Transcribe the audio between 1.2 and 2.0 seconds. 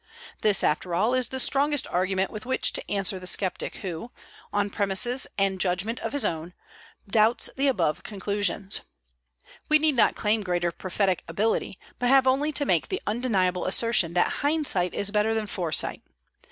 the strongest